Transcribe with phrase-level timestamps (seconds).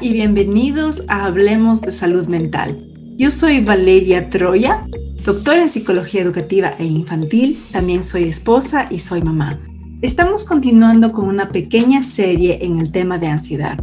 [0.00, 2.86] Y bienvenidos a Hablemos de Salud Mental.
[3.16, 4.86] Yo soy Valeria Troya,
[5.24, 9.58] doctora en psicología educativa e infantil, también soy esposa y soy mamá.
[10.00, 13.82] Estamos continuando con una pequeña serie en el tema de ansiedad.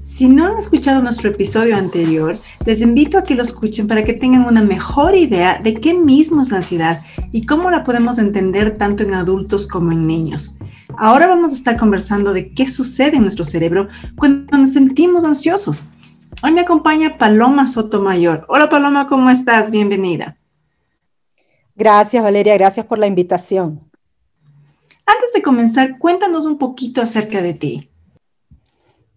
[0.00, 4.14] Si no han escuchado nuestro episodio anterior, les invito a que lo escuchen para que
[4.14, 7.02] tengan una mejor idea de qué mismo es la ansiedad
[7.32, 10.55] y cómo la podemos entender tanto en adultos como en niños.
[10.98, 15.90] Ahora vamos a estar conversando de qué sucede en nuestro cerebro cuando nos sentimos ansiosos.
[16.42, 18.46] Hoy me acompaña Paloma Sotomayor.
[18.48, 19.70] Hola Paloma, ¿cómo estás?
[19.70, 20.38] Bienvenida.
[21.74, 23.90] Gracias Valeria, gracias por la invitación.
[25.04, 27.90] Antes de comenzar, cuéntanos un poquito acerca de ti.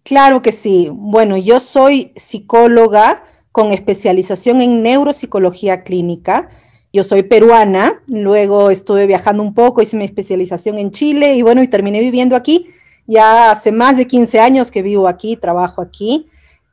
[0.02, 0.90] Claro que sí.
[0.92, 6.48] Bueno, yo soy psicóloga con especialización en neuropsicología clínica
[6.92, 11.62] yo soy peruana, luego estuve viajando un poco, hice mi especialización en Chile y bueno,
[11.62, 12.66] y terminé viviendo aquí.
[13.06, 16.26] Ya hace más de 15 años que vivo aquí, trabajo aquí.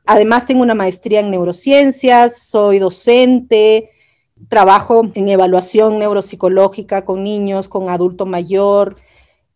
[0.06, 3.90] Además tengo una maestría en neurociencias, soy docente,
[4.48, 8.96] trabajo en evaluación neuropsicológica con niños, con adulto mayor.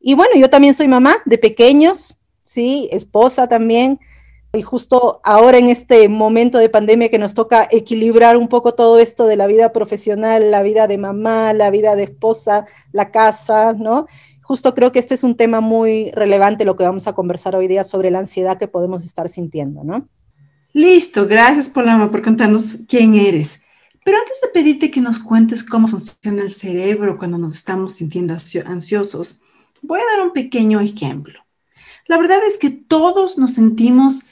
[0.00, 3.98] Y bueno, yo también soy mamá de pequeños, sí, esposa también.
[4.54, 8.98] Y justo ahora en este momento de pandemia que nos toca equilibrar un poco todo
[8.98, 13.72] esto de la vida profesional, la vida de mamá, la vida de esposa, la casa,
[13.72, 14.06] ¿no?
[14.42, 17.66] Justo creo que este es un tema muy relevante lo que vamos a conversar hoy
[17.66, 20.06] día sobre la ansiedad que podemos estar sintiendo, ¿no?
[20.74, 23.62] Listo, gracias Paloma por contarnos quién eres.
[24.04, 28.36] Pero antes de pedirte que nos cuentes cómo funciona el cerebro cuando nos estamos sintiendo
[28.66, 29.40] ansiosos,
[29.80, 31.40] voy a dar un pequeño ejemplo.
[32.06, 34.31] La verdad es que todos nos sentimos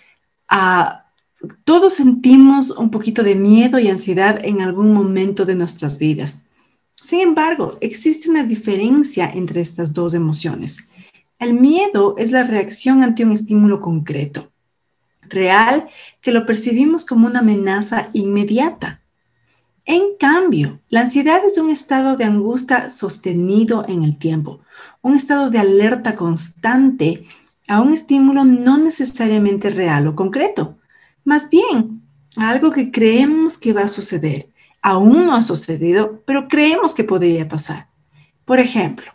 [1.65, 6.45] todos sentimos un poquito de miedo y ansiedad en algún momento de nuestras vidas.
[6.91, 10.89] Sin embargo, existe una diferencia entre estas dos emociones.
[11.39, 14.53] El miedo es la reacción ante un estímulo concreto,
[15.23, 15.89] real,
[16.21, 19.01] que lo percibimos como una amenaza inmediata.
[19.87, 24.61] En cambio, la ansiedad es un estado de angustia sostenido en el tiempo,
[25.01, 27.25] un estado de alerta constante
[27.71, 30.77] a un estímulo no necesariamente real o concreto,
[31.23, 32.03] más bien
[32.37, 34.49] algo que creemos que va a suceder.
[34.83, 37.87] Aún no ha sucedido, pero creemos que podría pasar.
[38.45, 39.13] Por ejemplo,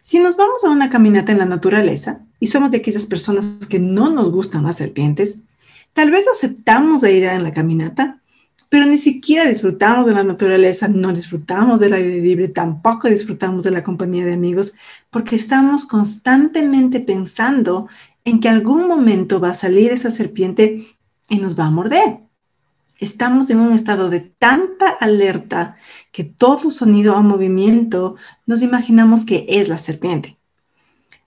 [0.00, 3.78] si nos vamos a una caminata en la naturaleza y somos de aquellas personas que
[3.78, 5.40] no nos gustan las serpientes,
[5.92, 8.19] tal vez aceptamos de ir en la caminata,
[8.70, 13.72] pero ni siquiera disfrutamos de la naturaleza, no disfrutamos del aire libre, tampoco disfrutamos de
[13.72, 14.76] la compañía de amigos,
[15.10, 17.88] porque estamos constantemente pensando
[18.24, 20.86] en que algún momento va a salir esa serpiente
[21.28, 22.20] y nos va a morder.
[23.00, 25.76] Estamos en un estado de tanta alerta
[26.12, 28.14] que todo sonido o movimiento
[28.46, 30.36] nos imaginamos que es la serpiente.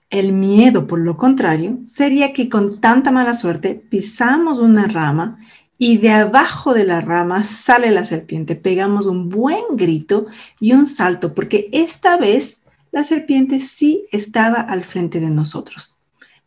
[0.09, 5.39] El miedo, por lo contrario, sería que con tanta mala suerte pisamos una rama
[5.77, 8.55] y de abajo de la rama sale la serpiente.
[8.55, 10.27] Pegamos un buen grito
[10.59, 12.61] y un salto porque esta vez
[12.91, 15.99] la serpiente sí estaba al frente de nosotros.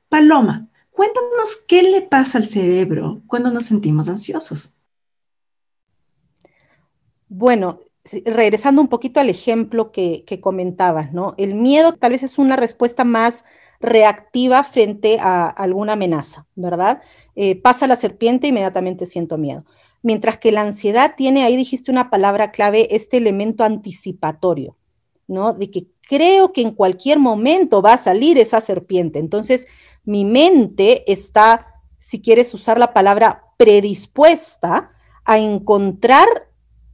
[0.09, 4.79] Paloma, cuéntanos qué le pasa al cerebro cuando nos sentimos ansiosos.
[7.29, 7.81] Bueno,
[8.25, 11.35] regresando un poquito al ejemplo que, que comentabas, ¿no?
[11.37, 13.45] El miedo tal vez es una respuesta más
[13.81, 17.03] reactiva frente a alguna amenaza, ¿verdad?
[17.35, 19.65] Eh, pasa la serpiente, inmediatamente siento miedo.
[20.03, 24.77] Mientras que la ansiedad tiene, ahí dijiste una palabra clave, este elemento anticipatorio,
[25.27, 25.53] ¿no?
[25.53, 29.19] De que creo que en cualquier momento va a salir esa serpiente.
[29.19, 29.67] Entonces,
[30.05, 31.67] mi mente está,
[31.99, 34.91] si quieres usar la palabra, predispuesta
[35.25, 36.29] a encontrar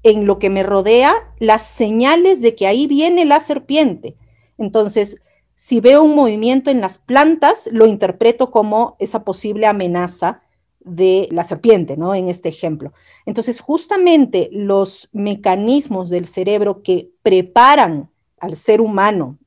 [0.02, 4.16] en lo que me rodea las señales de que ahí viene la serpiente.
[4.58, 5.16] Entonces,
[5.64, 10.40] si veo un movimiento en las plantas, lo interpreto como esa posible amenaza
[10.80, 12.16] de la serpiente, ¿no?
[12.16, 12.92] En este ejemplo.
[13.26, 18.10] Entonces, justamente los mecanismos del cerebro que preparan
[18.40, 19.38] al ser humano,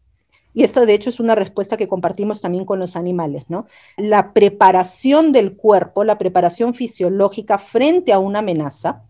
[0.53, 3.65] y esto de hecho es una respuesta que compartimos también con los animales, ¿no?
[3.97, 9.03] La preparación del cuerpo, la preparación fisiológica frente a una amenaza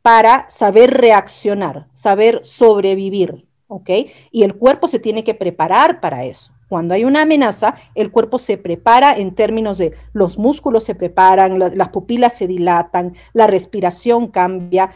[0.00, 3.90] para saber reaccionar, saber sobrevivir, ¿ok?
[4.30, 6.52] Y el cuerpo se tiene que preparar para eso.
[6.68, 11.58] Cuando hay una amenaza, el cuerpo se prepara en términos de los músculos se preparan,
[11.58, 14.90] las pupilas se dilatan, la respiración cambia,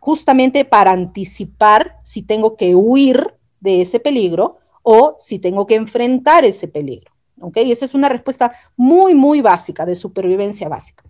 [0.00, 6.44] justamente para anticipar si tengo que huir de ese peligro o si tengo que enfrentar
[6.44, 7.12] ese peligro.
[7.40, 7.58] ¿ok?
[7.58, 11.04] Y esa es una respuesta muy, muy básica, de supervivencia básica.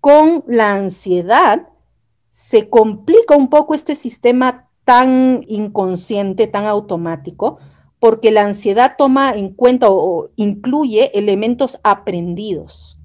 [0.00, 1.68] Con la ansiedad
[2.30, 7.58] se complica un poco este sistema tan inconsciente, tan automático,
[7.98, 12.98] porque la ansiedad toma en cuenta o, incluye elementos aprendidos.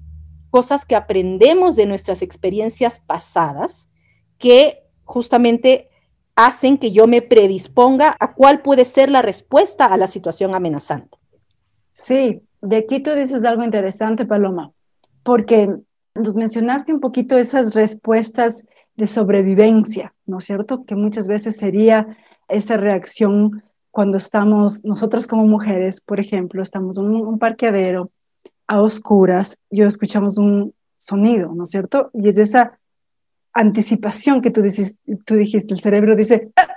[0.50, 3.88] cosas que aprendemos de nuestras experiencias pasadas
[4.36, 5.88] que justamente
[6.34, 11.18] hacen que yo me predisponga a cuál puede ser la respuesta a la situación amenazante.
[11.92, 14.72] Sí, de aquí tú dices algo interesante, Paloma,
[15.22, 15.72] porque
[16.14, 18.64] nos mencionaste un poquito esas respuestas
[18.96, 20.84] de sobrevivencia, ¿no es cierto?
[20.84, 22.16] Que muchas veces sería
[22.48, 28.10] esa reacción cuando estamos, nosotras como mujeres, por ejemplo, estamos en un, parqueadero
[28.66, 32.10] a oscuras, yo escuchamos un sonido, ¿no es cierto?
[32.12, 32.78] Y es esa
[33.52, 36.68] anticipación que tú, dices, tú dijiste, el cerebro dice, ah,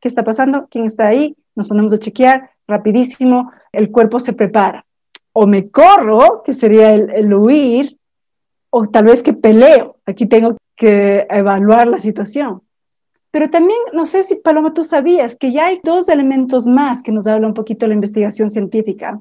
[0.00, 0.68] ¿qué está pasando?
[0.70, 1.36] ¿Quién está ahí?
[1.56, 4.86] Nos ponemos a chequear rapidísimo, el cuerpo se prepara.
[5.32, 7.98] O me corro, que sería el, el huir,
[8.70, 9.96] o tal vez que peleo.
[10.06, 12.62] Aquí tengo que evaluar la situación.
[13.30, 17.12] Pero también, no sé si Paloma, tú sabías que ya hay dos elementos más que
[17.12, 19.20] nos habla un poquito la investigación científica,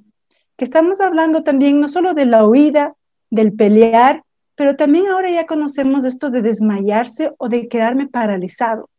[0.56, 2.94] que estamos hablando también no solo de la huida,
[3.32, 4.24] del pelear,
[4.56, 8.90] pero también ahora ya conocemos esto de desmayarse o de quedarme paralizado,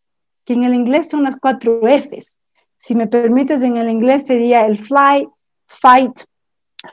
[0.44, 2.36] que en el inglés son las cuatro Fs.
[2.76, 5.28] Si me permites, en el inglés sería el fly,
[5.66, 6.20] fight,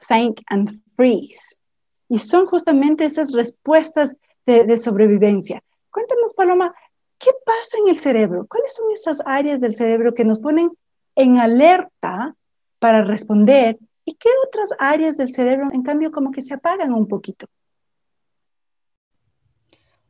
[0.01, 1.55] faint and freeze.
[2.07, 5.63] Y son justamente esas respuestas de, sobrevivencia.
[5.91, 6.73] Cuéntanos, Paloma,
[7.21, 8.47] ¿Qué pasa en el cerebro?
[8.49, 10.71] ¿Cuáles son esas áreas del cerebro que nos ponen
[11.15, 12.35] en alerta
[12.79, 13.77] para responder?
[14.05, 17.45] ¿Y qué otras áreas del cerebro, en cambio, como que se apagan un poquito?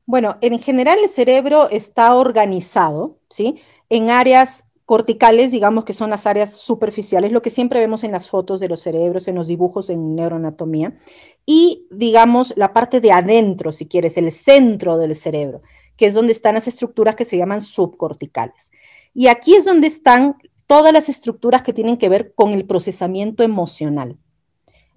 [0.05, 3.61] Bueno, en general el cerebro está organizado, ¿sí?
[3.89, 8.27] En áreas corticales, digamos que son las áreas superficiales, lo que siempre vemos en las
[8.27, 10.97] fotos de los cerebros, en los dibujos en neuroanatomía,
[11.45, 15.61] y digamos la parte de adentro, si quieres, el centro del cerebro,
[15.95, 18.73] que es donde están las estructuras que se llaman subcorticales.
[19.13, 20.35] Y aquí es donde están
[20.67, 24.17] todas las estructuras que tienen que ver con el procesamiento emocional.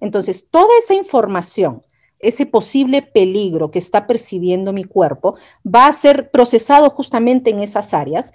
[0.01, 1.79] Entonces, toda esa información,
[2.19, 7.93] ese posible peligro que está percibiendo mi cuerpo, va a ser procesado justamente en esas
[7.93, 8.33] áreas.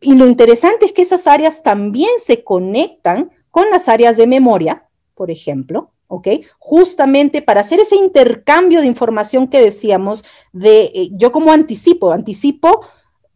[0.00, 4.84] Y lo interesante es que esas áreas también se conectan con las áreas de memoria,
[5.14, 6.28] por ejemplo, ¿ok?
[6.58, 12.80] Justamente para hacer ese intercambio de información que decíamos de eh, yo como anticipo, anticipo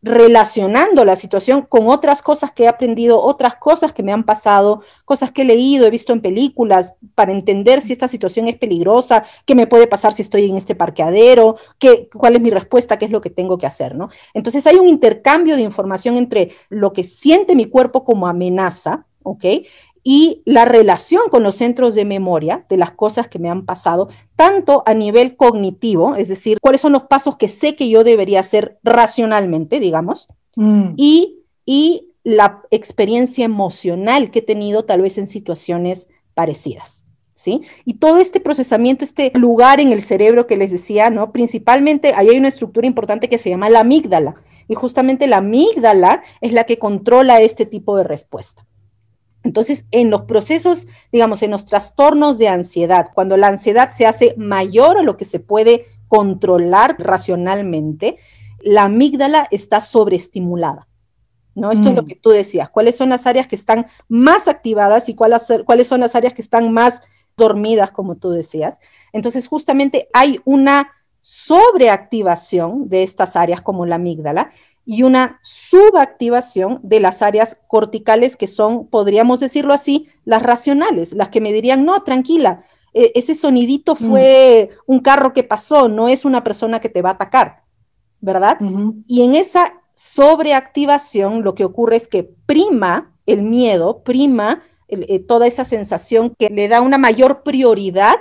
[0.05, 4.83] relacionando la situación con otras cosas que he aprendido, otras cosas que me han pasado,
[5.07, 9.25] cosas que he leído, he visto en películas, para entender si esta situación es peligrosa,
[9.47, 13.07] qué me puede pasar si estoy en este parqueadero, qué, cuál es mi respuesta, qué
[13.07, 14.11] es lo que tengo que hacer, ¿no?
[14.35, 19.45] Entonces hay un intercambio de información entre lo que siente mi cuerpo como amenaza, ¿ok?
[20.05, 24.09] Y la relación con los centros de memoria de las cosas que me han pasado,
[24.37, 28.41] tanto a nivel cognitivo, es decir, cuáles son los pasos que sé que yo debería
[28.41, 30.91] hacer racionalmente, digamos, mm.
[30.97, 37.01] y, y la experiencia emocional que he tenido tal vez en situaciones parecidas.
[37.37, 37.61] ¿Sí?
[37.85, 41.31] Y todo este procesamiento, este lugar en el cerebro que les decía, ¿no?
[41.31, 44.37] Principalmente, ahí hay una estructura importante que se llama la amígdala.
[44.67, 48.65] Y justamente la amígdala es la que controla este tipo de respuesta.
[49.45, 54.35] Entonces, en los procesos, digamos, en los trastornos de ansiedad, cuando la ansiedad se hace
[54.39, 58.17] mayor a lo que se puede controlar racionalmente,
[58.61, 60.89] la amígdala está sobreestimulada.
[61.55, 61.71] ¿No?
[61.71, 62.07] Esto es lo mm.
[62.07, 62.69] que tú decías.
[62.69, 66.43] ¿Cuáles son las áreas que están más activadas y cuáles, cuáles son las áreas que
[66.43, 67.01] están más
[67.37, 68.81] dormidas, como tú decías?
[69.13, 70.91] Entonces, justamente hay una
[71.21, 74.51] sobreactivación de estas áreas como la amígdala
[74.87, 81.31] y una subactivación de las áreas corticales que son, podríamos decirlo así, las racionales, las
[81.31, 83.97] que me dirían, no, tranquila, e, ese sonidito mm.
[83.97, 87.63] fue un carro que pasó, no es una persona que te va a atacar,
[88.21, 88.59] ¿verdad?
[89.07, 95.47] Y en esa sobreactivación lo que ocurre es que prima el miedo, prima eh, toda
[95.47, 98.17] esa sensación que le da una mayor prioridad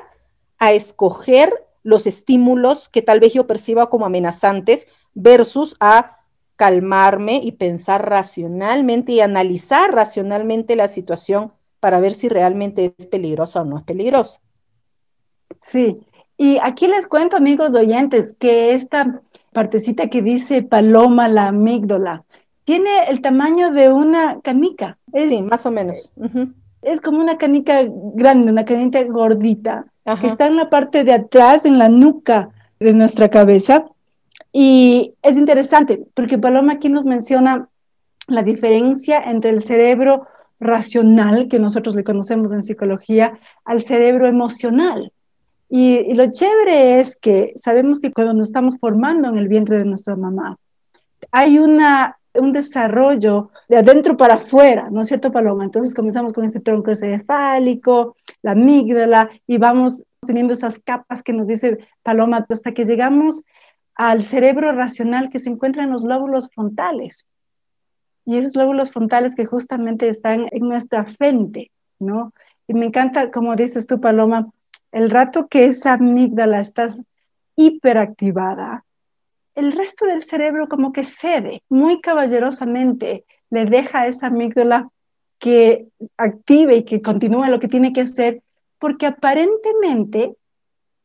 [0.59, 1.53] a escoger
[1.83, 6.12] los estímulos que tal vez yo perciba como amenazantes versus a
[6.55, 13.61] calmarme y pensar racionalmente y analizar racionalmente la situación para ver si realmente es peligrosa
[13.61, 14.39] o no es peligrosa.
[15.59, 15.99] Sí,
[16.37, 22.25] y aquí les cuento, amigos oyentes, que esta partecita que dice paloma, la amígdala,
[22.63, 24.97] tiene el tamaño de una canica.
[25.17, 26.11] sí, más o menos.
[26.81, 29.85] Es como una canica grande, una canica gordita,
[30.19, 33.85] que está en la parte de atrás, en la nuca de nuestra cabeza,
[34.53, 37.67] y es interesante porque Paloma aquí nos menciona
[38.27, 40.27] la diferencia entre el cerebro
[40.59, 45.11] racional, que nosotros le conocemos en psicología, al cerebro emocional.
[45.69, 49.85] Y, lo chévere es que sabemos que cuando nos estamos formando en el vientre de
[49.85, 50.57] nuestra mamá,
[51.31, 55.63] hay una, un desarrollo de adentro para afuera, ¿no es cierto, Paloma?
[55.63, 61.47] Entonces comenzamos con este tronco encefálico, la amígdala, y vamos teniendo esas capas que nos
[61.47, 63.43] dice Paloma hasta que llegamos
[63.95, 67.25] al cerebro racional que se encuentra en los lóbulos frontales.
[68.25, 72.33] Y esos lóbulos frontales que justamente están en nuestra frente, ¿no?
[72.67, 74.49] Y me encanta, como dices tú, Paloma,
[74.91, 76.87] el rato que esa amígdala está
[77.55, 78.85] hiperactivada,
[79.55, 84.89] el resto del cerebro como que cede muy caballerosamente, le deja a esa amígdala
[85.37, 88.41] que active y que continúe lo que tiene que hacer,
[88.79, 90.35] porque aparentemente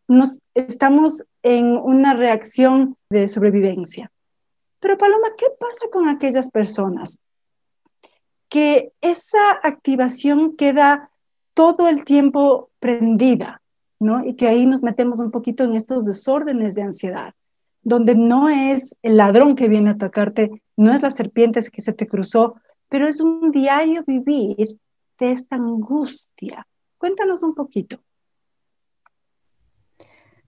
[0.09, 4.11] nos estamos en una reacción de sobrevivencia.
[4.81, 7.21] Pero Paloma, ¿qué pasa con aquellas personas
[8.49, 11.11] que esa activación queda
[11.53, 13.61] todo el tiempo prendida,
[13.99, 14.25] ¿no?
[14.25, 17.35] Y que ahí nos metemos un poquito en estos desórdenes de ansiedad,
[17.83, 21.93] donde no es el ladrón que viene a atacarte, no es la serpiente que se
[21.93, 22.57] te cruzó,
[22.88, 24.79] pero es un diario vivir
[25.19, 26.67] de esta angustia.
[26.97, 27.99] Cuéntanos un poquito.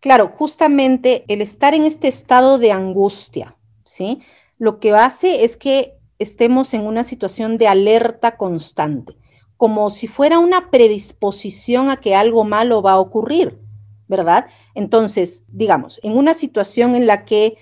[0.00, 4.20] Claro, justamente el estar en este estado de angustia, ¿sí?
[4.58, 9.14] Lo que hace es que estemos en una situación de alerta constante,
[9.58, 13.58] como si fuera una predisposición a que algo malo va a ocurrir,
[14.08, 14.46] ¿verdad?
[14.74, 17.58] Entonces, digamos, en una situación en la que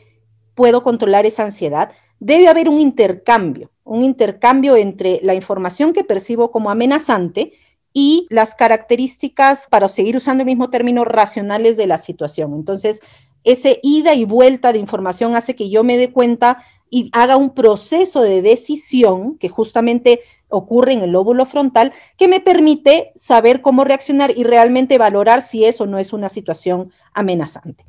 [0.55, 1.91] puedo controlar esa ansiedad,
[2.21, 7.53] debe haber un intercambio, un intercambio entre la información que percibo como amenazante
[7.93, 12.55] y las características, para seguir usando el mismo término, racionales de la situación.
[12.55, 13.01] Entonces,
[13.45, 17.55] ese ida y vuelta de información hace que yo me dé cuenta y haga un
[17.55, 23.85] proceso de decisión que justamente ocurre en el lóbulo frontal que me permite saber cómo
[23.85, 27.85] reaccionar y realmente valorar si eso no es una situación amenazante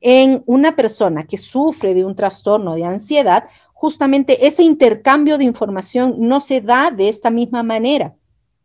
[0.00, 6.16] en una persona que sufre de un trastorno de ansiedad, justamente ese intercambio de información
[6.18, 8.14] no se da de esta misma manera,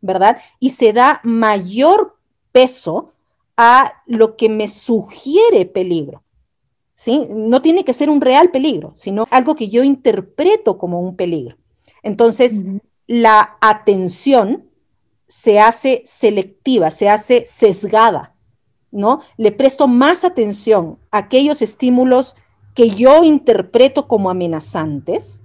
[0.04, 0.38] ¿verdad?
[0.60, 2.16] Y se da mayor
[2.52, 3.12] peso
[3.56, 6.22] a lo que me sugiere peligro.
[6.94, 7.26] ¿Sí?
[7.28, 11.56] No tiene que ser un real peligro, sino algo que yo interpreto como un peligro.
[12.02, 12.62] Entonces,
[13.06, 14.70] la atención
[15.26, 18.34] se hace selectiva, se hace sesgada
[18.94, 19.20] ¿no?
[19.36, 22.36] Le presto más atención a aquellos estímulos
[22.74, 25.42] que yo interpreto como amenazantes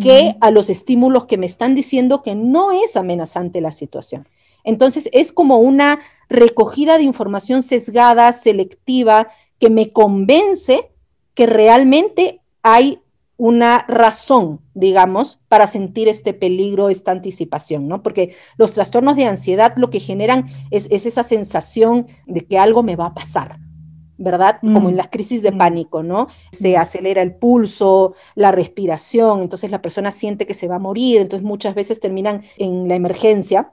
[0.00, 4.26] que a los estímulos que me están diciendo que no es amenazante la situación.
[4.64, 9.28] Entonces es como una recogida de información sesgada, selectiva,
[9.58, 10.90] que me convence
[11.34, 13.00] que realmente hay
[13.36, 18.02] una razón, digamos, para sentir este peligro, esta anticipación, ¿no?
[18.02, 22.96] Porque los trastornos de ansiedad lo que generan es, esa sensación de que algo me
[22.96, 23.58] va a pasar,
[24.20, 24.58] ¿verdad?
[24.60, 24.98] Como en mm.
[24.98, 25.58] las crisis de mm.
[25.58, 26.28] pánico, ¿no?
[26.52, 31.22] Se acelera el pulso, la respiración, entonces la persona siente que se va a morir,
[31.22, 33.72] entonces muchas veces terminan en la emergencia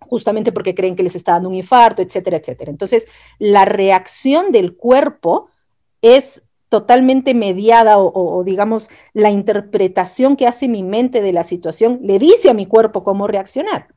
[0.00, 2.70] justamente porque creen que les está dando un infarto, etcétera, etcétera.
[2.70, 3.06] Entonces,
[3.38, 5.48] la reacción del cuerpo
[6.02, 12.18] es totalmente mediada o, digamos la interpretación que hace mi mente de la situación le
[12.18, 13.88] dice a mi cuerpo cómo reaccionar.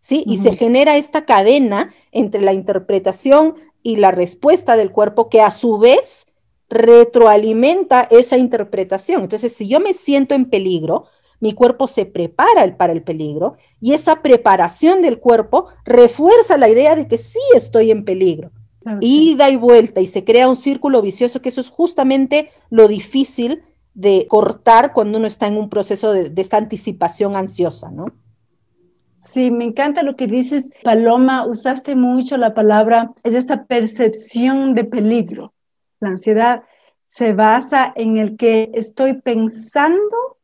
[0.00, 0.24] ¿Sí?
[0.26, 5.50] Y se genera esta cadena entre la interpretación y la respuesta del cuerpo que a
[5.50, 6.26] su vez
[6.70, 9.22] retroalimenta esa interpretación.
[9.22, 11.06] Entonces, si yo me siento en peligro,
[11.40, 16.96] mi cuerpo se prepara para el peligro y esa preparación del cuerpo refuerza la idea
[16.96, 18.50] de que sí estoy en peligro
[19.00, 23.62] ida y vuelta, y se crea un círculo vicioso, que eso es justamente lo difícil
[23.94, 28.12] de cortar cuando uno está en un proceso de, esta anticipación ansiosa, ¿no?
[29.20, 34.84] Sí, me encanta lo que dices, Paloma, usaste mucho la palabra, es esta percepción de
[34.84, 35.54] peligro.
[36.00, 36.62] La ansiedad
[37.08, 40.38] se basa en el que estoy pensando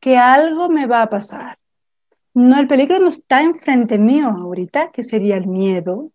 [0.00, 1.58] que algo me va a pasar.
[2.34, 6.12] No, el peligro no está enfrente mío ahorita, que sería el miedo,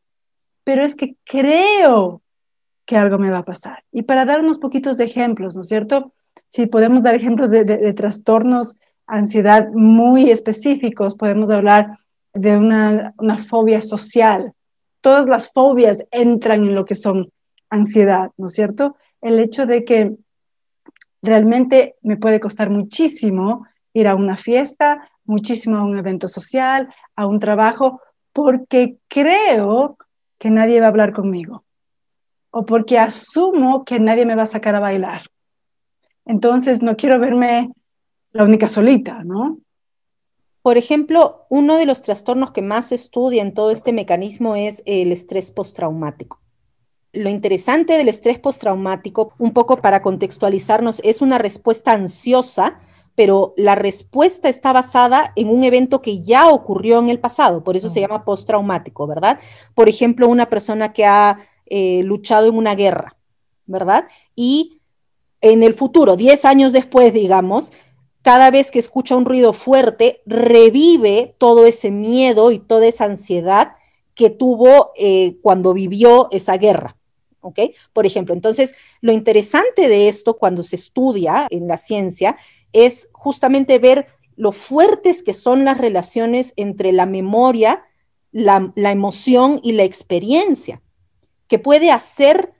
[0.63, 2.22] pero es que creo
[2.86, 3.84] que algo me va a pasar.
[3.91, 6.13] Y para dar unos poquitos de ejemplos, ¿no es cierto?
[6.50, 8.75] Si podemos dar ejemplos de, trastornos,
[9.08, 11.98] ansiedad muy específicos, podemos hablar
[12.34, 14.54] de una, una fobia social.
[15.02, 17.32] Todas las fobias entran en lo que son
[17.70, 18.96] ansiedad, ¿no es cierto?
[19.22, 20.16] El hecho de que
[21.22, 27.28] realmente me puede costar muchísimo ir a una fiesta, muchísimo a un evento social, a
[27.28, 28.02] un trabajo,
[28.34, 29.98] porque creo
[30.38, 31.63] que nadie va a hablar conmigo
[32.56, 35.24] o porque asumo que nadie me va a sacar a bailar.
[36.25, 37.72] Entonces no quiero verme
[38.32, 39.58] la única solita, ¿no?
[40.63, 44.82] Por ejemplo, uno de los trastornos que más se estudia en todo este mecanismo es
[44.88, 46.41] el estrés postraumático.
[47.12, 52.79] Lo interesante del estrés postraumático, un poco para contextualizarnos, es una respuesta ansiosa
[53.15, 57.77] pero la respuesta está basada en un evento que ya ocurrió en el pasado, por
[57.77, 59.39] eso se llama postraumático, ¿verdad?
[59.75, 63.15] Por ejemplo, una persona que ha eh, luchado en una guerra,
[63.65, 64.08] ¿verdad?
[64.36, 64.79] Y
[65.41, 67.72] en el futuro, 10 años después, digamos,
[68.24, 73.75] cada vez que escucha un ruido fuerte, revive todo ese miedo y toda esa ansiedad
[74.15, 76.98] que tuvo eh, cuando vivió esa guerra.
[77.42, 77.60] ¿Ok?
[77.92, 82.38] Por ejemplo, entonces, lo interesante de esto cuando se estudia en la ciencia
[82.72, 87.84] es justamente ver lo fuertes que son las relaciones entre la memoria,
[88.32, 90.82] la, la emoción y la experiencia,
[91.50, 92.53] que puede hacer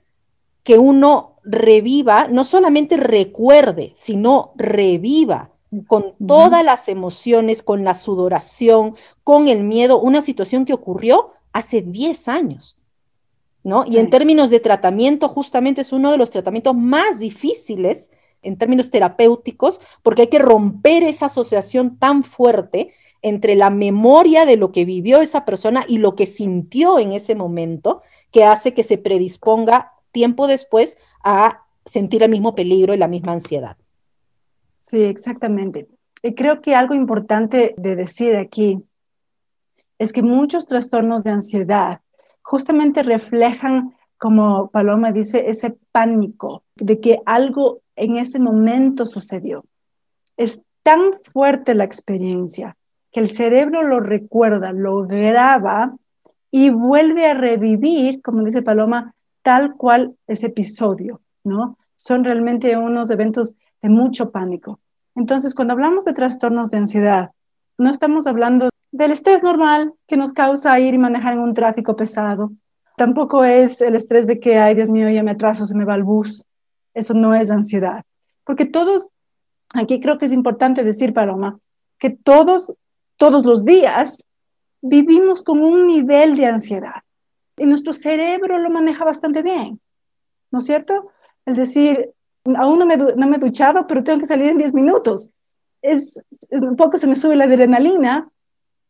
[0.62, 5.53] que uno reviva, no solamente recuerde, sino reviva
[5.86, 11.82] con todas las emociones, con la sudoración, con el miedo, una situación que ocurrió hace
[11.82, 12.76] 10 años.
[13.62, 13.84] ¿No?
[13.86, 18.10] Y en términos de tratamiento, justamente es uno de los tratamientos más difíciles
[18.42, 24.58] en términos terapéuticos, porque hay que romper esa asociación tan fuerte entre la memoria de
[24.58, 28.82] lo que vivió esa persona y lo que sintió en ese momento, que hace que
[28.82, 33.78] se predisponga tiempo después a sentir el mismo peligro y la misma ansiedad.
[34.84, 35.88] Sí, exactamente.
[36.22, 38.84] Y creo que algo importante de decir aquí
[39.98, 42.00] es que muchos trastornos de ansiedad
[42.42, 49.64] justamente reflejan, como Paloma dice, ese pánico de que algo en ese momento sucedió.
[50.36, 52.76] Es tan fuerte la experiencia
[53.10, 55.92] que el cerebro lo recuerda, lo graba
[56.50, 61.78] y vuelve a revivir, como dice Paloma, tal cual ese episodio, ¿no?
[61.96, 64.80] Son realmente unos eventos de mucho pánico.
[65.14, 67.32] Entonces, cuando hablamos de trastornos de ansiedad,
[67.76, 71.94] no estamos hablando del estrés normal que nos causa ir y manejar en un tráfico
[71.94, 72.52] pesado.
[72.96, 75.96] Tampoco es el estrés de que, ay Dios mío, ya me atraso, se me va
[75.96, 76.46] el bus.
[76.94, 78.04] Eso no es ansiedad.
[78.44, 79.10] Porque todos,
[79.74, 81.58] aquí creo que es importante decir, Paloma,
[81.98, 82.72] que todos,
[83.18, 84.24] todos los días
[84.80, 87.02] vivimos con un nivel de ansiedad.
[87.58, 89.78] Y nuestro cerebro lo maneja bastante bien,
[90.50, 91.10] ¿no es cierto?
[91.44, 92.14] Es decir,
[92.56, 95.30] aún no me, no me he duchado, pero tengo que salir en 10 minutos.
[95.82, 98.30] Es, un poco se me sube la adrenalina,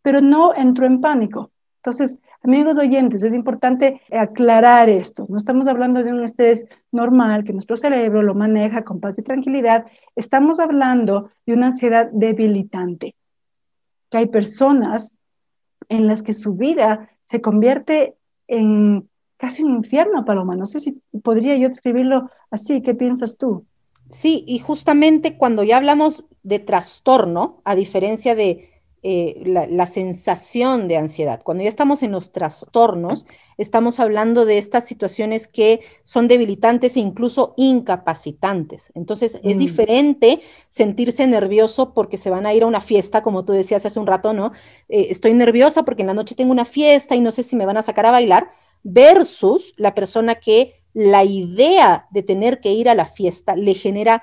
[0.02, 1.50] pero no entro en pánico.
[1.76, 5.26] Entonces, amigos oyentes, es importante aclarar esto.
[5.28, 9.22] No estamos hablando de un estrés normal que nuestro cerebro lo maneja con paz y
[9.22, 9.86] tranquilidad.
[10.16, 13.14] Estamos hablando de una ansiedad debilitante.
[14.10, 15.14] Que hay personas
[15.88, 18.16] en las que su vida se convierte
[18.48, 19.08] en
[19.44, 20.56] casi un infierno, Paloma.
[20.56, 22.80] No sé si podría yo describirlo así.
[22.80, 23.66] ¿Qué piensas tú?
[24.08, 28.70] Sí, y justamente cuando ya hablamos de trastorno, a diferencia de
[29.02, 33.26] eh, la, sensación de ansiedad, cuando ya estamos en los trastornos,
[33.58, 38.92] estamos hablando de estas situaciones que son debilitantes e incluso incapacitantes.
[38.94, 39.58] Entonces, es mm.
[39.58, 44.00] diferente sentirse nervioso porque se van a ir a una fiesta, como tú decías hace
[44.00, 44.52] un rato, ¿no?
[44.88, 47.66] Eh, estoy nerviosa porque en la noche tengo una fiesta y no sé si me
[47.66, 52.88] van a sacar a bailar versus la persona que la idea de tener que ir
[52.88, 54.22] a la fiesta le genera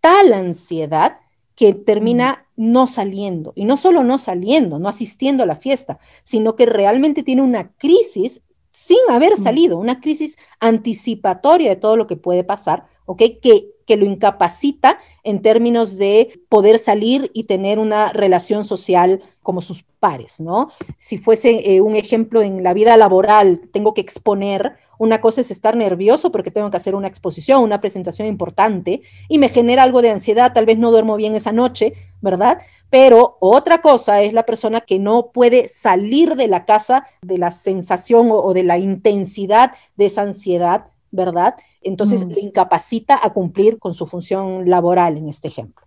[0.00, 1.18] tal ansiedad
[1.56, 3.52] que termina no saliendo.
[3.56, 7.72] Y no solo no saliendo, no asistiendo a la fiesta, sino que realmente tiene una
[7.72, 13.22] crisis sin haber salido, una crisis anticipatoria de todo lo que puede pasar, ¿ok?
[13.42, 19.60] Que, que lo incapacita en términos de poder salir y tener una relación social como
[19.60, 20.70] sus pares, ¿no?
[20.96, 25.50] Si fuese eh, un ejemplo en la vida laboral, tengo que exponer, una cosa es
[25.50, 30.00] estar nervioso porque tengo que hacer una exposición, una presentación importante y me genera algo
[30.00, 32.58] de ansiedad, tal vez no duermo bien esa noche, ¿verdad?
[32.88, 37.50] Pero otra cosa es la persona que no puede salir de la casa de la
[37.50, 41.54] sensación o, de la intensidad de esa ansiedad, ¿verdad?
[41.80, 42.30] Entonces mm.
[42.30, 45.86] le incapacita a cumplir con su función laboral en este ejemplo.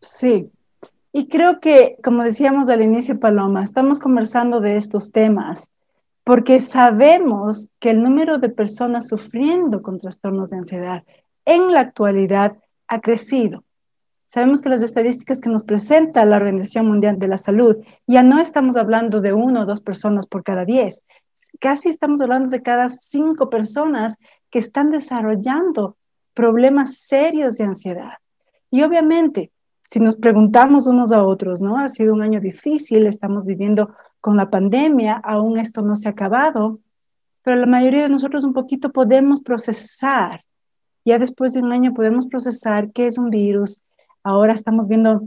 [0.00, 0.50] Sí,
[1.12, 5.70] y creo que, como decíamos al inicio, Paloma, estamos conversando de estos temas
[6.24, 11.04] porque sabemos que el número de personas sufriendo con trastornos de ansiedad
[11.44, 12.56] en la actualidad
[12.88, 13.62] ha crecido.
[14.26, 18.40] Sabemos que las estadísticas que nos presenta la Organización Mundial de la Salud, ya no
[18.40, 21.04] estamos hablando de uno o dos personas por cada diez,
[21.60, 24.16] casi estamos hablando de cada cinco personas
[24.54, 25.96] que están desarrollando
[26.32, 28.18] problemas serios de ansiedad.
[28.70, 29.50] Y obviamente,
[29.82, 31.76] si nos preguntamos unos a otros, ¿no?
[31.76, 36.12] Ha sido un año difícil, estamos viviendo con la pandemia, aún esto no se ha
[36.12, 36.78] acabado,
[37.42, 40.44] pero la mayoría de nosotros un poquito podemos procesar.
[41.04, 43.80] Ya después de un año podemos procesar qué es un virus.
[44.22, 45.26] Ahora estamos viendo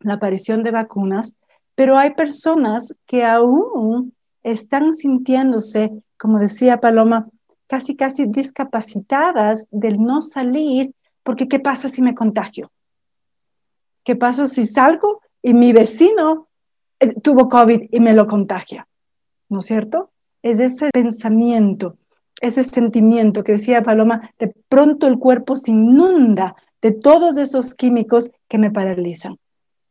[0.00, 1.36] la aparición de vacunas,
[1.76, 7.28] pero hay personas que aún están sintiéndose, como decía Paloma,
[7.66, 12.70] casi, casi discapacitadas del no salir, porque ¿qué pasa si me contagio?
[14.04, 16.48] ¿Qué pasa si salgo y mi vecino
[17.00, 18.86] eh, tuvo COVID y me lo contagia?
[19.48, 20.10] ¿No es cierto?
[20.42, 21.96] Es ese pensamiento.
[22.40, 28.30] ese sentimiento que decía Paloma, de pronto el cuerpo se inunda de todos esos químicos
[28.46, 29.38] que me paralizan.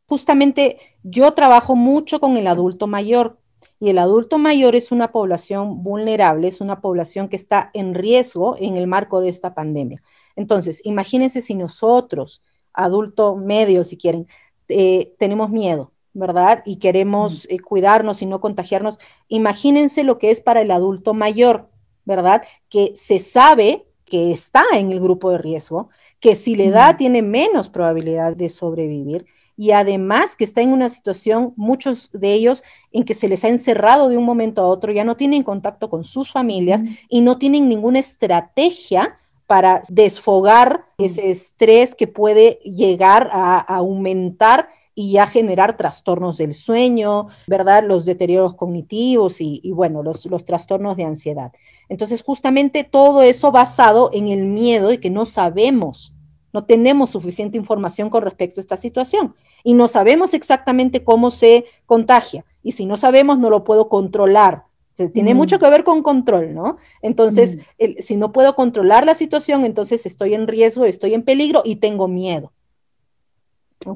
[0.08, 3.38] Justamente yo trabajo mucho con el adulto mayor
[3.78, 8.56] y el adulto mayor es una población vulnerable, es una población que está en riesgo
[8.58, 10.02] en el marco de esta pandemia.
[10.34, 14.26] Entonces, imagínense si nosotros, adulto medio, si quieren,
[14.68, 16.62] eh, tenemos miedo, ¿verdad?
[16.64, 18.98] Y queremos eh, cuidarnos y no contagiarnos.
[19.28, 21.68] Imagínense lo que es para el adulto mayor,
[22.04, 22.42] ¿verdad?
[22.68, 27.22] Que se sabe que está en el grupo de riesgo, que si le da tiene
[27.22, 33.04] menos probabilidad de sobrevivir y además que está en una situación, muchos de ellos, en
[33.04, 36.04] que se les ha encerrado de un momento a otro, ya no tienen contacto con
[36.04, 43.58] sus familias y no tienen ninguna estrategia para desfogar ese estrés que puede llegar a,
[43.60, 47.84] aumentar y a generar trastornos del sueño, ¿verdad?
[47.86, 51.52] Los deterioros cognitivos y, bueno, los, los, trastornos de ansiedad.
[51.88, 56.12] Entonces, justamente todo eso basado en el miedo y que no sabemos,
[56.56, 61.66] no tenemos suficiente información con respecto a esta situación y no sabemos exactamente cómo se
[61.84, 62.46] contagia.
[62.62, 64.64] Y si no sabemos, no lo puedo controlar.
[65.12, 65.36] tiene mm.
[65.36, 66.78] mucho que ver con control, ¿no?
[67.02, 68.00] Entonces, mm.
[68.00, 72.08] si no puedo controlar la situación, entonces estoy en riesgo, estoy en peligro y tengo
[72.08, 72.54] miedo.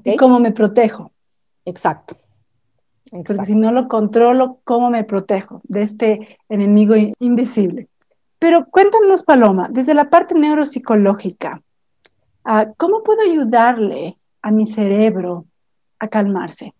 [0.04, 1.12] ¿Y cómo me protejo?
[1.64, 2.18] Exacto.
[3.10, 7.88] Porque si no lo controlo, ¿cómo me protejo de este enemigo invisible?
[8.38, 11.62] Pero cuéntanos, Paloma, desde la parte neuropsicológica,
[12.50, 15.46] ah, ¿cómo puedo ayudarle a mi cerebro
[15.98, 16.74] a calmarse?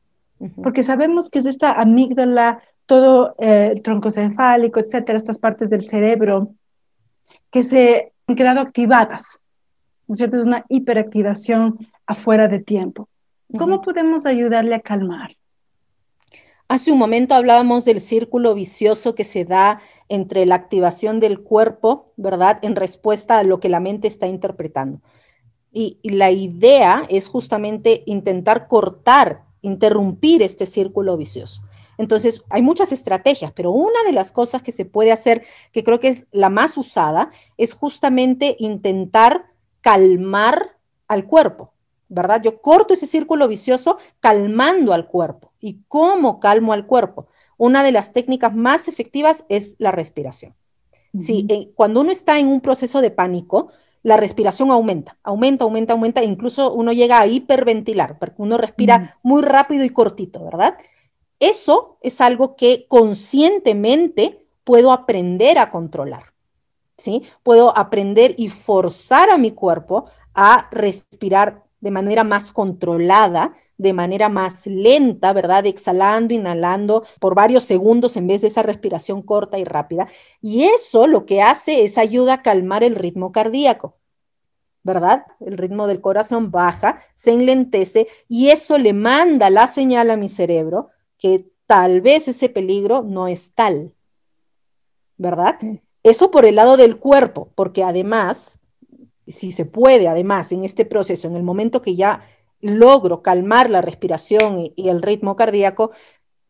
[0.62, 5.86] Porque sabemos que es esta amígdala, todo eh, el tronco cefálico, etcétera, estas partes del
[5.86, 6.54] cerebro
[7.50, 9.40] que se han quedado activadas.
[10.08, 10.38] ¿No es cierto?
[10.38, 13.08] Es una hiperactivación afuera de tiempo.
[13.56, 15.36] ¿Cómo podemos ayudarle a calmar?
[16.68, 22.12] Hace un momento hablábamos del círculo vicioso que se da entre la activación del cuerpo,
[22.16, 22.58] ¿verdad?
[22.62, 25.00] En respuesta a lo que la mente está interpretando.
[25.72, 31.62] Y, la idea es justamente intentar cortar, interrumpir este círculo vicioso.
[31.98, 36.00] Entonces, hay muchas estrategias, pero una de las cosas que se puede hacer, que creo
[36.00, 39.46] que es la más usada, es justamente intentar
[39.82, 40.76] calmar
[41.08, 41.72] al cuerpo.
[42.10, 42.42] ¿verdad?
[42.42, 45.52] Yo corto ese círculo vicioso calmando al cuerpo.
[45.60, 47.28] ¿Y cómo calmo al cuerpo?
[47.56, 50.54] Una de las técnicas más efectivas es la respiración.
[51.16, 53.68] Si eh, cuando uno está en un proceso de pánico,
[54.02, 59.18] la respiración aumenta, aumenta, aumenta, aumenta, e incluso uno llega a hiperventilar, porque uno respira
[59.22, 60.76] muy rápido y cortito, ¿verdad?
[61.38, 66.32] Eso es algo que conscientemente puedo aprender a controlar,
[66.96, 67.22] ¿sí?
[67.42, 74.28] Puedo aprender y forzar a mi cuerpo a respirar de manera más controlada, de manera
[74.28, 75.64] más lenta, ¿verdad?
[75.64, 80.06] Exhalando, inhalando por varios segundos en vez de esa respiración corta y rápida.
[80.42, 83.96] Y eso lo que hace es ayuda a calmar el ritmo cardíaco,
[84.82, 85.24] ¿verdad?
[85.40, 90.28] El ritmo del corazón baja, se enlentece y eso le manda la señal a mi
[90.28, 93.94] cerebro que tal vez ese peligro no es tal,
[95.16, 95.58] ¿verdad?
[96.02, 98.60] Eso por el lado del cuerpo, porque además
[99.26, 102.26] si se puede, además, en este proceso, en el momento que ya
[102.60, 105.90] logro calmar la respiración y, el ritmo cardíaco,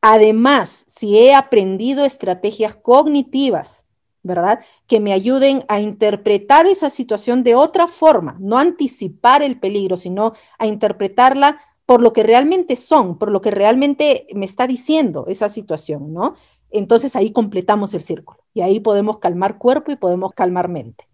[0.01, 3.85] además, si he aprendido estrategias cognitivas,
[4.23, 4.61] ¿verdad?
[4.87, 10.35] Que me ayuden a interpretar esa situación de otra forma, no anticipar el peligro, sino
[10.59, 15.49] a interpretarla por lo que realmente son, por lo que realmente me está diciendo esa
[15.49, 16.35] situación, ¿no?
[16.71, 21.09] Entonces ahí completamos el círculo y ahí podemos calmar cuerpo y podemos calmar mente.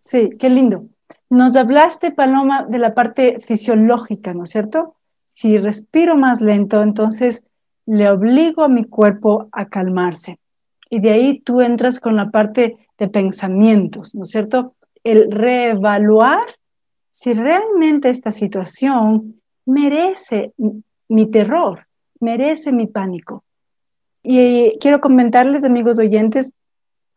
[0.00, 0.86] Sí, qué lindo.
[1.28, 4.94] Nos hablaste, Paloma, de la parte fisiológica, ¿no es cierto?
[5.28, 7.42] Si respiro más lento, entonces
[7.84, 10.38] le obligo a mi cuerpo a calmarse.
[10.88, 14.74] Y de ahí tú entras con la parte de pensamientos, ¿no es cierto?
[15.02, 16.46] El reevaluar
[17.18, 20.52] si realmente esta situación merece
[21.08, 21.86] mi terror,
[22.20, 23.42] merece mi pánico.
[24.22, 26.52] Y quiero comentarles, amigos oyentes,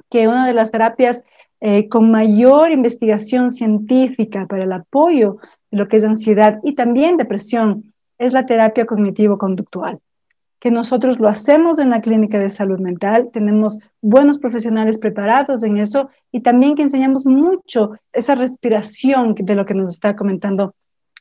[0.10, 1.26] que una de las terapias
[1.62, 5.38] eh, con mayor investigación científica para el apoyo
[5.72, 10.00] de lo que es ansiedad y también depresión es la terapia cognitivo-conductual,
[10.60, 15.78] que nosotros lo hacemos en la clínica de salud mental, tenemos buenos profesionales preparados en
[15.78, 20.76] eso y también que enseñamos mucho esa respiración de lo que nos está comentando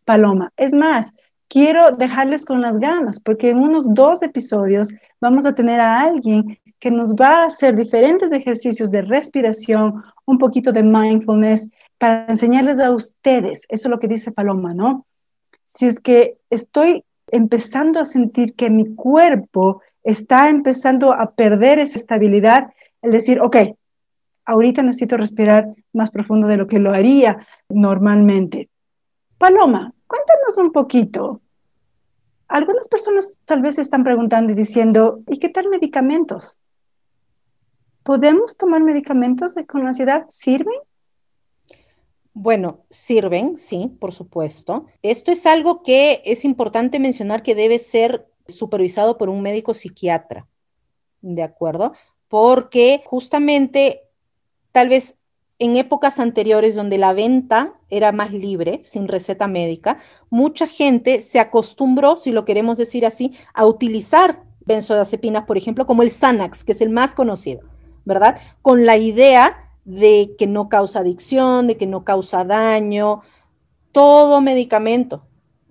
[0.04, 0.52] Paloma.
[0.56, 1.14] Es más,
[1.48, 6.58] quiero dejarles con las ganas, porque en unos dos episodios vamos a tener a alguien
[6.80, 12.78] que nos va a hacer diferentes ejercicios de respiración, un poquito de mindfulness, para enseñarles
[12.78, 15.04] a ustedes, eso es lo que dice Paloma, ¿no?
[15.66, 21.98] Si es que estoy empezando a sentir que mi cuerpo está empezando a perder esa
[21.98, 23.56] estabilidad, el decir, ok,
[24.44, 28.70] ahorita necesito respirar más profundo de lo que lo haría normalmente.
[29.36, 31.42] Paloma, cuéntanos un poquito.
[32.48, 36.56] Algunas personas tal vez están preguntando y diciendo, ¿y qué tal medicamentos?
[38.08, 40.24] ¿Podemos tomar medicamentos con ansiedad?
[40.30, 40.78] ¿Sirven?
[42.32, 44.86] Bueno, sirven, sí, por supuesto.
[45.02, 50.46] Esto es algo que es importante mencionar que debe ser supervisado por un médico psiquiatra,
[51.20, 51.92] ¿de acuerdo?
[52.28, 54.00] Porque justamente
[54.72, 55.14] tal vez
[55.58, 59.98] en épocas anteriores donde la venta era más libre, sin receta médica,
[60.30, 66.02] mucha gente se acostumbró, si lo queremos decir así, a utilizar benzodiazepinas, por ejemplo, como
[66.02, 67.68] el Xanax, que es el más conocido,
[68.08, 68.40] ¿verdad?
[68.62, 73.22] Con la idea de que no causa adicción, de que no causa daño.
[73.92, 75.22] Todo medicamento,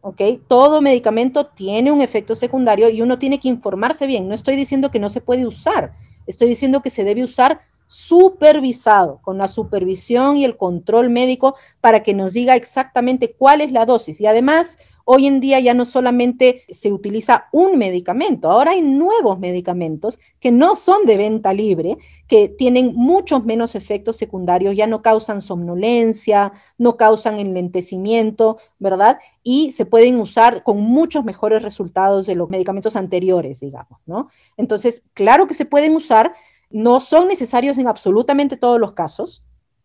[0.01, 0.21] ¿ok?
[0.47, 4.27] Todo medicamento tiene un efecto secundario y uno tiene que informarse bien.
[4.29, 5.93] No estoy diciendo que no se puede usar,
[6.25, 12.01] estoy diciendo que se debe usar supervisado, con la supervisión y el control médico para
[12.03, 14.19] que nos diga exactamente cuál es la dosis.
[14.19, 14.77] Y además,
[15.09, 20.51] hoy en día ya no solamente se utiliza un medicamento, ahora hay nuevos medicamentos que
[20.51, 26.51] no son de venta libre, que tienen muchos menos efectos secundarios, ya no causan somnolencia,
[26.77, 29.17] no causan enlentecimiento, ¿verdad?
[29.43, 34.27] Y se pueden usar con muchos mejores resultados de los medicamentos anteriores, digamos, ¿no?
[34.57, 36.33] Entonces, claro que se pueden usar
[36.69, 39.41] no son necesarios en absolutamente todos los casos.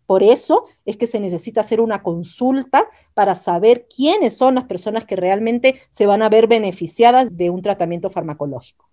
[0.06, 5.04] Por eso es que se necesita hacer una consulta para saber quiénes son las personas
[5.04, 8.88] que realmente se van a ver beneficiadas de un tratamiento farmacológico.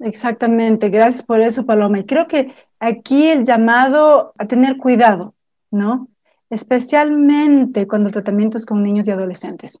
[0.00, 2.00] Exactamente, gracias por eso, Paloma.
[2.00, 5.34] Y creo que aquí el llamado a tener cuidado,
[5.70, 6.08] ¿no?
[6.50, 9.80] Especialmente cuando el tratamiento es con niños y adolescentes,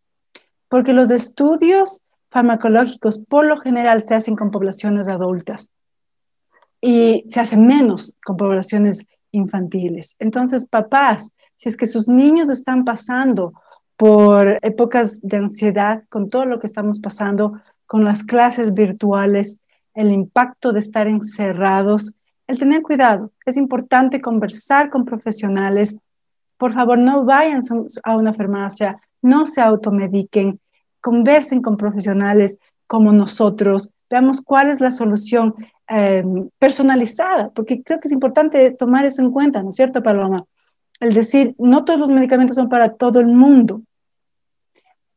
[0.68, 5.70] porque los estudios farmacológicos por lo general se hacen con poblaciones adultas
[6.80, 10.16] y se hace menos con poblaciones infantiles.
[10.18, 13.52] Entonces, papás, si es que sus niños están pasando
[13.96, 19.58] por épocas de ansiedad, con todo lo que estamos pasando, con las clases virtuales,
[19.94, 22.14] el impacto de estar encerrados,
[22.46, 23.32] el tener cuidado.
[23.46, 25.96] Es importante conversar con profesionales.
[26.56, 27.60] Por favor, no vayan
[28.04, 30.60] a una farmacia, no se automediquen,
[31.00, 35.54] conversen con profesionales como nosotros, veamos cuál es la solución.
[35.94, 40.46] Em, personalizada, porque creo que es importante tomar eso en cuenta, ¿no es cierto, Paloma?
[41.00, 43.82] El decir, no todos los medicamentos son para todo el mundo.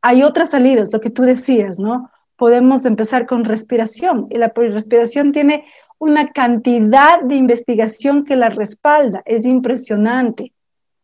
[0.02, 2.10] Hay otras salidas, lo que tú decías, ¿no?
[2.36, 5.64] Podemos empezar con respiración y la respiración tiene
[5.98, 10.52] una cantidad de investigación que la respalda, es impresionante.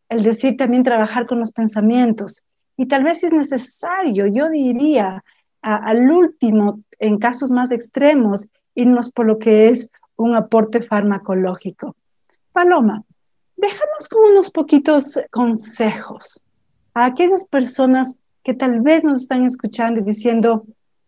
[0.07, 2.43] El decir también trabajar con los pensamientos
[2.77, 5.23] y tal vez es necesario, yo diría,
[5.63, 11.95] al último, en casos más extremos, irnos por lo que es un aporte farmacológico.
[12.51, 13.03] Paloma,
[13.55, 16.41] déjanos con unos poquitos consejos
[16.93, 20.65] a aquellas personas que tal vez nos están escuchando y diciendo,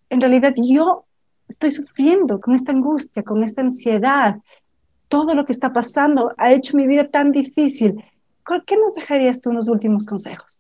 [0.10, 1.06] en realidad yo
[1.48, 4.38] estoy sufriendo con esta angustia, con esta ansiedad,
[5.08, 8.04] todo lo que está pasando ha hecho mi vida tan difícil.
[8.66, 10.60] ¿Qué nos dejarías tú unos últimos consejos?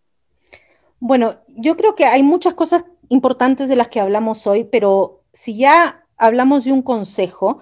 [0.99, 5.57] Bueno, yo creo que hay muchas cosas importantes de las que hablamos hoy, pero si
[5.57, 7.59] ya hablamos de un consejo,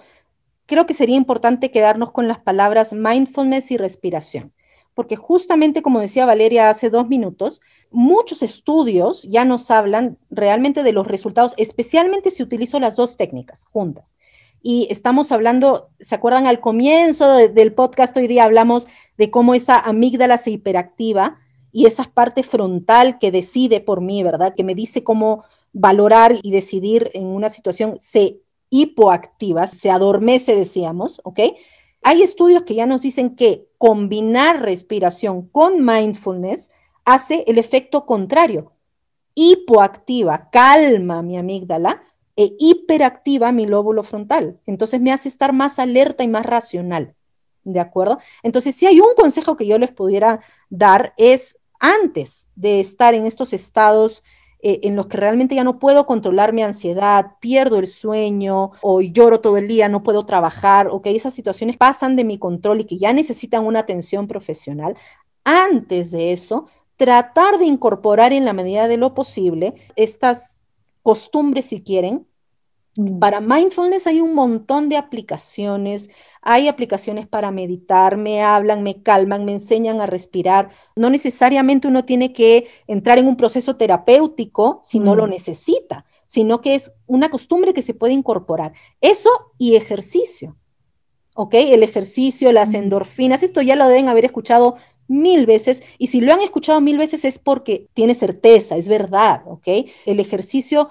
[0.66, 4.52] creo que sería importante quedarnos con las palabras mindfulness y respiración.
[4.94, 10.92] Porque justamente como decía Valeria hace dos minutos, muchos estudios ya nos hablan realmente de
[10.92, 14.14] los resultados, especialmente si utilizo las dos técnicas juntas.
[14.62, 18.16] Y estamos hablando, ¿se acuerdan al comienzo del podcast?
[18.16, 18.86] Hoy día hablamos
[19.18, 21.38] de cómo esa amígdala se hiperactiva
[21.74, 24.54] y esa parte frontal que decide por mí, ¿verdad?
[24.54, 31.20] Que me dice cómo valorar y decidir en una situación se hipoactivas, se adormece, decíamos,
[31.24, 31.40] ¿ok?
[32.02, 36.70] Hay estudios que ya nos dicen que combinar respiración con mindfulness
[37.04, 38.70] hace el efecto contrario.
[39.34, 42.04] Hipoactiva, calma mi amígdala
[42.36, 44.60] e hiperactiva mi lóbulo frontal.
[44.64, 47.16] Entonces me hace estar más alerta y más racional.
[47.64, 48.18] ¿De acuerdo?
[48.42, 53.26] Entonces, si hay un consejo que yo les pudiera dar es antes de estar en
[53.26, 54.22] estos estados
[54.62, 59.02] eh, en los que realmente ya no puedo controlar mi ansiedad, pierdo el sueño o
[59.02, 62.80] lloro todo el día, no puedo trabajar, o que esas situaciones pasan de mi control
[62.80, 64.96] y que ya necesitan una atención profesional,
[65.44, 70.62] antes de eso, tratar de incorporar en la medida de lo posible estas
[71.02, 72.26] costumbres, si quieren.
[73.18, 76.10] Para mindfulness hay un montón de aplicaciones.
[76.42, 80.70] Hay aplicaciones para meditar, me hablan, me calman, me enseñan a respirar.
[80.94, 85.30] No necesariamente uno tiene que entrar en un proceso terapéutico si no lo mm.
[85.30, 88.72] necesita, sino que es una costumbre que se puede incorporar.
[89.00, 90.56] Eso y ejercicio.
[91.34, 91.54] ¿ok?
[91.54, 94.76] El ejercicio, las endorfinas, esto ya lo deben haber escuchado
[95.06, 99.42] mil veces y si lo han escuchado mil veces es porque tiene certeza, es verdad,
[99.46, 99.68] ¿ok?
[100.06, 100.88] El ejercicio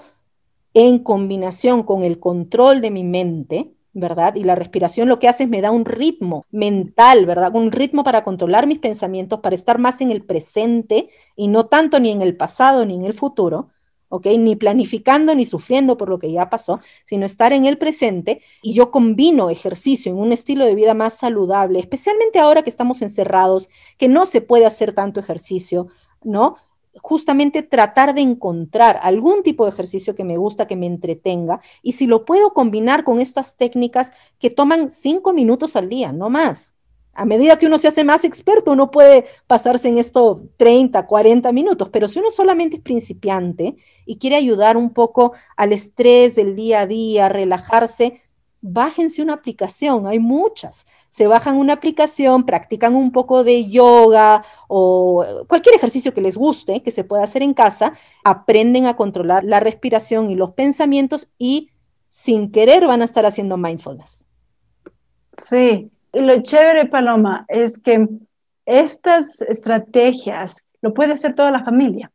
[0.74, 4.36] en combinación con el control de mi mente, ¿verdad?
[4.36, 7.56] Y la respiración lo que hace es me da un ritmo mental, ¿verdad?
[7.56, 12.00] Un ritmo para controlar mis pensamientos, para estar más en el presente y no tanto
[12.00, 13.70] ni en el pasado ni en el futuro.
[14.10, 14.28] ¿ok?
[14.38, 18.76] Ni planificando ni sufriendo por lo que ya pasó, sino estar en el presente y
[18.76, 23.70] yo combino ejercicio en un estilo de vida más saludable, especialmente ahora que estamos encerrados,
[23.98, 25.88] que no se puede hacer tanto ejercicio,
[26.24, 26.58] ¿no?
[27.02, 31.94] Justamente tratar de encontrar algún tipo de ejercicio que me gusta, que me entretenga, y
[31.94, 36.76] si lo puedo combinar con estas técnicas que toman cinco minutos al día, no más.
[37.16, 41.52] A medida que uno se hace más experto, uno puede pasarse en esto 30, 40
[41.52, 43.76] minutos, pero si uno solamente es principiante
[44.06, 48.24] y quiere ayudar un poco al estrés del día a día, relajarse,
[48.66, 50.88] bájense una aplicación, hay muchas.
[51.10, 56.82] Se bajan una aplicación, practican un poco de yoga o cualquier ejercicio que les guste,
[56.82, 61.72] que se pueda hacer en casa, aprenden a controlar la respiración y los pensamientos y
[62.08, 64.28] sin querer van a estar haciendo mindfulness.
[65.38, 68.08] Sí, y lo chévere, Paloma, es que
[68.66, 72.14] estas estrategias lo puede hacer toda la familia,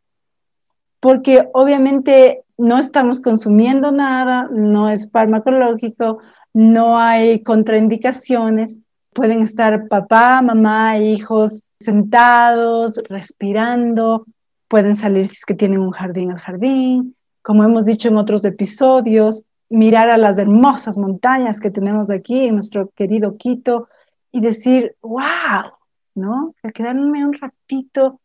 [0.99, 6.19] porque obviamente no estamos consumiendo nada, no es farmacológico,
[6.53, 8.79] no hay contraindicaciones,
[9.13, 14.27] pueden estar papá, mamá, hijos sentados, respirando,
[14.69, 18.45] pueden salir si es que tienen un jardín al jardín, como hemos dicho en otros
[18.45, 23.89] episodios, mirar a las hermosas montañas que tenemos aquí en nuestro querido Quito
[24.33, 25.73] y decir, wow,
[26.15, 26.55] ¿no?
[26.75, 28.21] Quedarme un ratito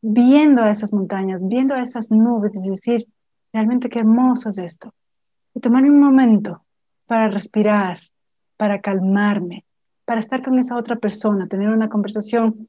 [0.00, 3.06] viendo a esas montañas, viendo a esas nubes y decir,
[3.52, 4.92] realmente qué hermoso es esto.
[5.54, 6.65] Y tomar un momento
[7.06, 8.00] para respirar,
[8.56, 9.64] para calmarme,
[10.04, 12.68] para estar con esa otra persona, tener una conversación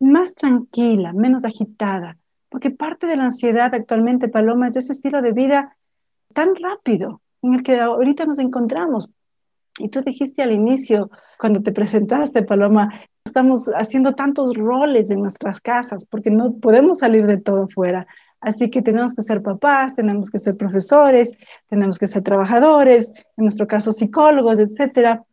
[0.00, 2.18] más tranquila, menos agitada,
[2.48, 5.76] porque parte de la ansiedad actualmente, Paloma, es ese estilo de vida
[6.34, 9.10] tan rápido en el que ahorita nos encontramos.
[9.78, 12.92] Y tú dijiste al inicio, cuando te presentaste, Paloma,
[13.24, 18.06] estamos haciendo tantos roles en nuestras casas porque no podemos salir de todo fuera.
[18.42, 23.44] Así que tenemos que ser papás, tenemos que ser profesores, tenemos que ser trabajadores, en
[23.44, 25.24] nuestro caso psicólogos, etcétera.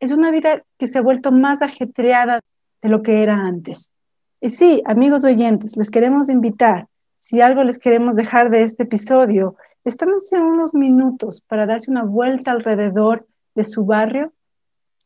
[0.00, 2.40] Es una vida que se ha vuelto más ajetreada
[2.80, 3.92] de lo que era antes.
[4.40, 6.86] Y sí, amigos oyentes, les queremos invitar,
[7.18, 12.52] si algo les queremos dejar de este episodio, estómense unos minutos para darse una vuelta
[12.52, 14.32] alrededor de su barrio.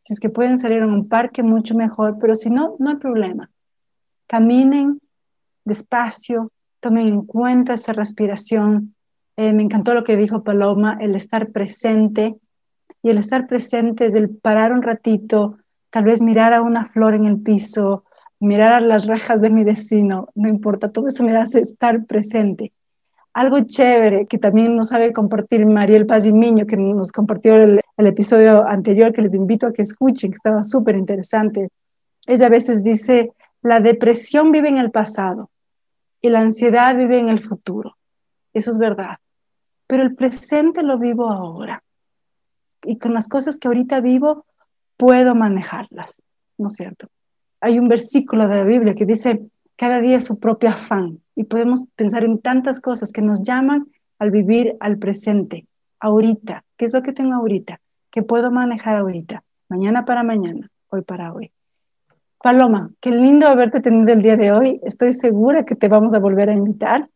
[0.05, 2.97] Si es que pueden salir a un parque, mucho mejor, pero si no, no hay
[2.97, 3.51] problema.
[4.29, 5.01] Caminen
[5.65, 8.95] despacio, tomen en cuenta esa respiración.
[9.37, 12.35] Eh, me encantó lo que dijo Paloma, el estar presente.
[13.03, 15.57] Y el estar presente es el parar un ratito,
[15.91, 18.05] tal vez mirar a una flor en el piso,
[18.39, 22.73] mirar a las rejas de mi vecino, no importa, todo eso me hace estar presente.
[23.33, 28.67] Algo chévere que también nos sabe compartir Mariel Pazimiño, que nos compartió el, el episodio
[28.69, 31.69] anterior, que les invito a que escuchen, que estaba súper interesante.
[32.27, 35.51] Ella a veces dice, la depresión vive en el pasado,
[36.23, 37.99] y la ansiedad vive en el futuro.
[38.55, 39.19] Eso es verdad.
[39.87, 41.83] Pero el presente lo vivo ahora.
[42.85, 44.47] Y con las cosas que ahorita vivo,
[44.97, 46.23] puedo manejarlas,
[46.57, 47.09] ¿no es cierto?
[47.61, 49.43] Hay un versículo de la Biblia que dice,
[49.77, 51.21] cada día su propio afán.
[51.35, 55.67] Y podemos pensar en tantas cosas que nos llaman al vivir al presente,
[55.99, 56.65] ahorita.
[56.77, 57.81] ¿Qué es lo que tengo ahorita?
[58.11, 59.43] ¿Qué puedo manejar ahorita?
[59.69, 61.53] Mañana para mañana, hoy para hoy.
[62.43, 64.81] Paloma, qué lindo haberte tenido el día de hoy.
[64.83, 67.09] Estoy segura que te vamos a volver a invitar.